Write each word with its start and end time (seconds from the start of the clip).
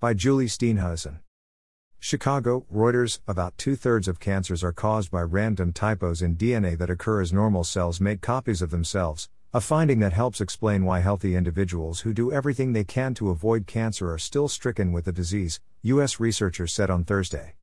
by 0.00 0.14
Julie 0.14 0.46
Steenhuisen. 0.46 1.18
Chicago, 1.98 2.64
Reuters, 2.72 3.18
about 3.26 3.58
two 3.58 3.74
thirds 3.74 4.06
of 4.06 4.20
cancers 4.20 4.62
are 4.62 4.72
caused 4.72 5.10
by 5.10 5.22
random 5.22 5.72
typos 5.72 6.22
in 6.22 6.36
DNA 6.36 6.78
that 6.78 6.88
occur 6.88 7.20
as 7.20 7.32
normal 7.32 7.64
cells 7.64 8.00
make 8.00 8.20
copies 8.20 8.62
of 8.62 8.70
themselves, 8.70 9.28
a 9.52 9.60
finding 9.60 9.98
that 9.98 10.12
helps 10.12 10.40
explain 10.40 10.84
why 10.84 11.00
healthy 11.00 11.34
individuals 11.34 12.00
who 12.00 12.14
do 12.14 12.30
everything 12.30 12.72
they 12.72 12.84
can 12.84 13.12
to 13.12 13.30
avoid 13.30 13.66
cancer 13.66 14.12
are 14.12 14.18
still 14.18 14.46
stricken 14.46 14.92
with 14.92 15.04
the 15.04 15.10
disease, 15.10 15.58
U.S. 15.82 16.20
researchers 16.20 16.72
said 16.72 16.90
on 16.90 17.02
Thursday. 17.02 17.56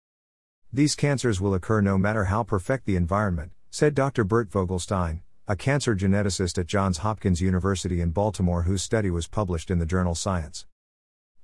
These 0.73 0.95
cancers 0.95 1.39
will 1.39 1.53
occur 1.53 1.79
no 1.79 1.97
matter 1.97 2.25
how 2.25 2.43
perfect 2.43 2.85
the 2.85 2.97
environment, 2.97 3.53
said 3.71 3.95
Dr. 3.95 4.25
Bert 4.25 4.49
Vogelstein, 4.49 5.21
a 5.47 5.55
cancer 5.55 5.95
geneticist 5.95 6.57
at 6.57 6.67
Johns 6.67 6.97
Hopkins 6.97 7.39
University 7.39 8.01
in 8.01 8.09
Baltimore 8.09 8.63
whose 8.63 8.83
study 8.83 9.09
was 9.09 9.25
published 9.25 9.71
in 9.71 9.79
the 9.79 9.85
journal 9.85 10.15
Science. 10.15 10.65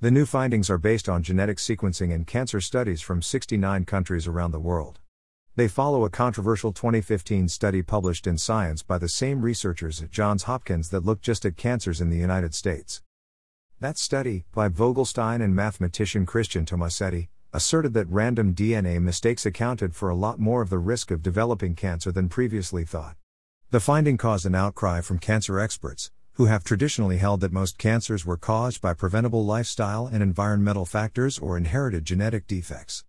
The 0.02 0.10
new 0.10 0.26
findings 0.26 0.72
are 0.72 0.80
based 0.80 1.08
on 1.08 1.22
genetic 1.22 1.58
sequencing 1.58 2.12
and 2.12 2.26
cancer 2.26 2.60
studies 2.60 3.02
from 3.02 3.22
69 3.22 3.86
countries 3.86 4.26
around 4.26 4.50
the 4.50 4.60
world. 4.60 5.00
They 5.56 5.68
follow 5.68 6.06
a 6.06 6.10
controversial 6.10 6.74
2015 6.74 7.48
study 7.50 7.84
published 7.84 8.26
in 8.26 8.40
Science 8.40 8.82
by 8.82 8.98
the 8.98 9.08
same 9.08 9.44
researchers 9.44 10.02
at 10.02 10.10
Johns 10.10 10.44
Hopkins 10.44 10.90
that 10.90 11.06
looked 11.06 11.22
just 11.22 11.46
at 11.46 11.56
cancers 11.56 12.02
in 12.02 12.10
the 12.10 12.18
United 12.18 12.56
States. 12.56 13.04
That 13.80 14.00
study, 14.00 14.46
by 14.56 14.70
Vogelstein 14.70 15.40
and 15.40 15.56
mathematician 15.56 16.26
Christian 16.26 16.66
Tomasetti, 16.66 17.28
asserted 17.54 17.94
that 17.94 18.10
random 18.10 18.56
DNA 18.56 19.00
mistakes 19.00 19.46
accounted 19.46 19.94
for 19.94 20.10
a 20.10 20.16
lot 20.16 20.40
more 20.40 20.64
of 20.64 20.72
the 20.72 20.80
risk 20.80 21.12
of 21.12 21.22
developing 21.22 21.76
cancer 21.76 22.12
than 22.12 22.28
previously 22.28 22.86
thought. 22.86 23.18
The 23.70 23.80
finding 23.80 24.18
caused 24.18 24.48
an 24.48 24.56
outcry 24.56 25.02
from 25.02 25.20
cancer 25.20 25.60
experts, 25.60 26.10
who 26.42 26.48
have 26.48 26.64
traditionally 26.64 27.18
held 27.18 27.40
that 27.40 27.54
most 27.54 27.78
cancers 27.78 28.26
were 28.26 28.36
caused 28.36 28.82
by 28.82 28.96
preventable 28.96 29.46
lifestyle 29.46 30.08
and 30.08 30.24
environmental 30.24 30.88
factors 30.88 31.38
or 31.38 31.56
inherited 31.56 32.04
genetic 32.04 32.48
defects. 32.48 33.06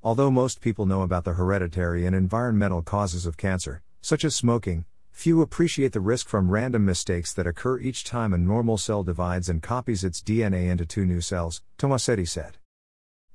Although 0.00 0.30
most 0.30 0.60
people 0.60 0.86
know 0.86 1.02
about 1.02 1.24
the 1.24 1.32
hereditary 1.32 2.06
and 2.06 2.14
environmental 2.14 2.80
causes 2.80 3.26
of 3.26 3.36
cancer, 3.36 3.82
such 4.00 4.24
as 4.24 4.36
smoking, 4.36 4.84
few 5.10 5.42
appreciate 5.42 5.90
the 5.90 5.98
risk 5.98 6.28
from 6.28 6.52
random 6.52 6.84
mistakes 6.84 7.32
that 7.32 7.48
occur 7.48 7.80
each 7.80 8.04
time 8.04 8.32
a 8.32 8.38
normal 8.38 8.78
cell 8.78 9.02
divides 9.02 9.48
and 9.48 9.60
copies 9.60 10.04
its 10.04 10.22
DNA 10.22 10.70
into 10.70 10.86
two 10.86 11.04
new 11.04 11.20
cells, 11.20 11.62
Tomasetti 11.78 12.28
said. 12.28 12.58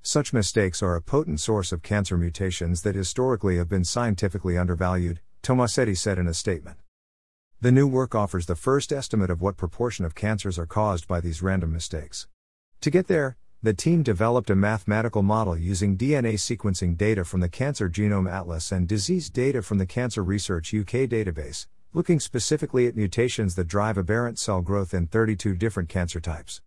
Such 0.02 0.32
mistakes 0.32 0.82
are 0.82 0.96
a 0.96 1.02
potent 1.02 1.42
source 1.42 1.74
of 1.74 1.84
cancer 1.84 2.18
mutations 2.18 2.84
that 2.84 2.96
historically 2.96 3.58
have 3.58 3.68
been 3.68 3.84
scientifically 3.84 4.58
undervalued, 4.58 5.20
Tomasetti 5.44 5.98
said 5.98 6.18
in 6.18 6.28
a 6.28 6.34
statement. 6.34 6.78
The 7.60 7.72
new 7.72 7.88
work 7.88 8.14
offers 8.14 8.46
the 8.46 8.56
first 8.56 8.94
estimate 8.94 9.32
of 9.32 9.42
what 9.42 9.58
proportion 9.58 10.06
of 10.06 10.14
cancers 10.14 10.60
are 10.60 10.68
caused 10.68 11.08
by 11.08 11.20
these 11.20 11.42
random 11.42 11.74
mistakes. 11.74 12.28
To 12.82 12.92
get 12.92 13.08
there, 13.08 13.36
the 13.64 13.74
team 13.74 14.04
developed 14.04 14.52
a 14.52 14.56
mathematical 14.56 15.24
model 15.24 15.58
using 15.58 15.98
DNA 15.98 16.36
sequencing 16.36 16.96
data 16.96 17.26
from 17.26 17.40
the 17.40 17.50
Cancer 17.50 17.90
Genome 17.90 18.32
Atlas 18.32 18.72
and 18.72 18.88
disease 18.88 19.32
data 19.32 19.64
from 19.64 19.80
the 19.80 19.88
Cancer 19.88 20.24
Research 20.24 20.72
UK 20.72 21.10
database, 21.10 21.66
looking 21.94 22.20
specifically 22.20 22.86
at 22.86 22.96
mutations 22.96 23.56
that 23.56 23.68
drive 23.68 23.98
aberrant 23.98 24.38
cell 24.38 24.62
growth 24.62 24.94
in 24.94 25.08
32 25.08 25.56
different 25.56 25.90
cancer 25.90 26.20
types. 26.20 26.62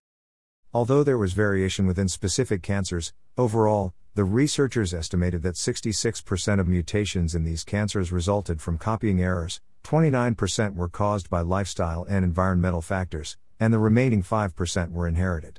Although 0.75 1.05
there 1.05 1.17
was 1.17 1.35
variation 1.35 1.87
within 1.87 2.09
specific 2.09 2.65
cancers, 2.65 3.13
overall, 3.39 3.95
the 4.17 4.25
researchers 4.25 4.93
estimated 4.93 5.43
that 5.43 5.55
66% 5.55 6.59
of 6.59 6.67
mutations 6.67 7.37
in 7.37 7.45
these 7.45 7.63
cancers 7.63 8.11
resulted 8.11 8.61
from 8.61 8.77
copying 8.77 9.23
errors, 9.23 9.61
29% 9.91 10.77
were 10.77 10.89
caused 10.89 11.29
by 11.29 11.41
lifestyle 11.41 12.07
and 12.09 12.25
environmental 12.25 12.81
factors, 12.81 13.37
and 13.59 13.75
the 13.75 13.79
remaining 13.81 14.23
5% 14.23 14.93
were 14.93 15.09
inherited. 15.09 15.59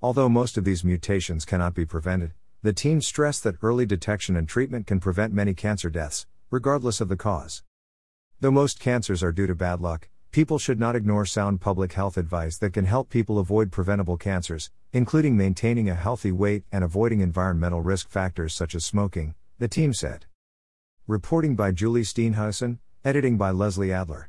Although 0.00 0.30
most 0.30 0.56
of 0.56 0.64
these 0.64 0.82
mutations 0.82 1.44
cannot 1.44 1.74
be 1.74 1.84
prevented, 1.84 2.32
the 2.62 2.72
team 2.72 3.02
stressed 3.02 3.44
that 3.44 3.56
early 3.60 3.84
detection 3.84 4.36
and 4.36 4.48
treatment 4.48 4.86
can 4.86 5.00
prevent 5.00 5.34
many 5.34 5.52
cancer 5.52 5.90
deaths, 5.90 6.26
regardless 6.50 7.02
of 7.02 7.10
the 7.10 7.16
cause. 7.16 7.62
Though 8.40 8.50
most 8.50 8.80
cancers 8.80 9.22
are 9.22 9.32
due 9.32 9.46
to 9.46 9.54
bad 9.54 9.82
luck, 9.82 10.08
people 10.30 10.58
should 10.58 10.80
not 10.80 10.96
ignore 10.96 11.26
sound 11.26 11.60
public 11.60 11.92
health 11.92 12.16
advice 12.16 12.56
that 12.56 12.72
can 12.72 12.86
help 12.86 13.10
people 13.10 13.38
avoid 13.38 13.70
preventable 13.70 14.16
cancers, 14.16 14.70
including 14.94 15.36
maintaining 15.36 15.90
a 15.90 15.94
healthy 15.94 16.32
weight 16.32 16.64
and 16.72 16.82
avoiding 16.82 17.20
environmental 17.20 17.82
risk 17.82 18.08
factors 18.08 18.54
such 18.54 18.74
as 18.74 18.86
smoking, 18.86 19.34
the 19.58 19.68
team 19.68 19.92
said. 19.92 20.24
Reporting 21.06 21.54
by 21.54 21.70
Julie 21.70 22.00
Steenhuisen, 22.00 22.78
Editing 23.04 23.36
by 23.36 23.50
Leslie 23.50 23.92
Adler. 23.92 24.28